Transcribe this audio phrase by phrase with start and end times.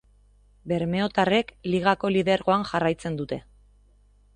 [0.71, 3.43] Bermeotarrek ligako lidergoan jarraitzen dute.